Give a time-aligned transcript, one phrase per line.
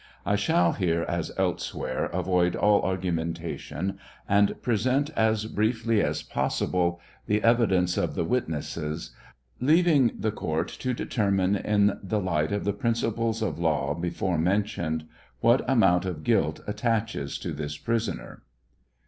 [0.25, 7.43] I shall here, as elsewhere, avoid all argumentation and present as briefly as possible the
[7.43, 9.11] evidence of the witnesses,
[9.59, 15.05] leaving the court to determine, in the light of the principles of law before mentioned,
[15.39, 18.41] what amount of guilt attaches to this prisoner.